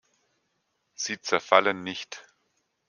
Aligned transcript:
Sie 0.95 1.21
zerfallen 1.21 1.83
nicht. 1.83 2.27